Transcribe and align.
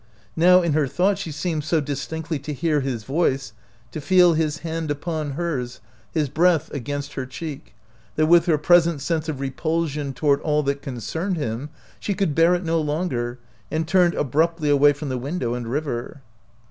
Now 0.35 0.63
in 0.63 0.73
her 0.73 0.87
thought 0.87 1.19
she 1.19 1.31
seemed 1.31 1.63
so 1.63 1.79
distinctly 1.79 2.39
to 2.39 2.55
hear 2.55 2.79
his 2.81 3.03
voice, 3.03 3.53
to 3.91 4.01
feel 4.01 4.33
his 4.33 4.57
hand 4.65 4.89
upon 4.89 5.33
hers, 5.33 5.79
his 6.11 6.27
breath 6.27 6.71
against 6.73 7.13
her 7.13 7.27
cheek, 7.27 7.75
that 8.15 8.25
with 8.25 8.47
her 8.47 8.57
pres 8.57 8.87
ent 8.87 9.01
sense 9.01 9.29
of 9.29 9.39
repulsion 9.39 10.13
toward 10.15 10.41
all 10.41 10.63
that 10.63 10.81
con 10.81 10.95
cerned 10.97 11.37
him 11.37 11.69
she 11.99 12.15
could 12.15 12.33
bear 12.33 12.55
it 12.55 12.63
no 12.65 12.81
longer, 12.81 13.37
and 13.69 13.87
turned 13.87 14.15
abruptly 14.15 14.71
away 14.71 14.91
from 14.91 15.09
the 15.09 15.19
window 15.19 15.53
and 15.53 15.67
river. 15.67 16.21